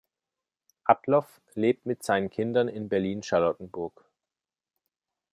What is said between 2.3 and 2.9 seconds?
Kindern in